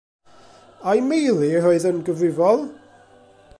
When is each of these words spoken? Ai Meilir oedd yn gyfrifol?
Ai 0.93 0.99
Meilir 1.09 1.67
oedd 1.73 1.87
yn 1.91 2.01
gyfrifol? 2.09 2.61